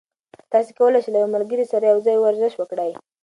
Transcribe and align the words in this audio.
تاسي 0.51 0.71
کولای 0.79 1.01
شئ 1.05 1.11
له 1.13 1.19
یو 1.21 1.33
ملګري 1.35 1.65
سره 1.71 1.85
یوځای 1.91 2.17
ورزش 2.19 2.53
وکړئ. 2.57 2.91